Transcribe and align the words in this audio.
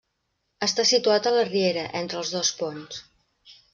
Està 0.67 0.85
situat 0.91 1.29
a 1.31 1.33
la 1.35 1.43
riera, 1.49 1.83
entre 2.01 2.19
els 2.23 2.33
dos 2.39 2.51
ponts. 2.63 3.03